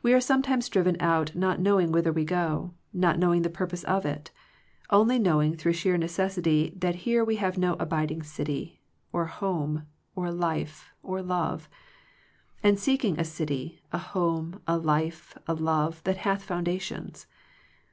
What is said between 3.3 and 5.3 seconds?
ing the purpose of it; only